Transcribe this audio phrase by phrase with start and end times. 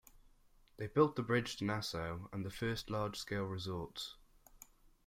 [0.77, 4.15] They built the bridge to Nassau and the first large-scale resorts.